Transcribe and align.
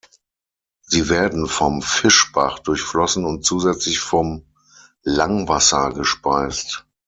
Sie 0.81 1.09
werden 1.09 1.45
vom 1.45 1.83
Fischbach 1.83 2.57
durchflossen 2.57 3.23
und 3.23 3.45
zusätzlich 3.45 3.99
vom 3.99 4.47
Langwasser 5.03 5.91
gespeist. 5.93 6.87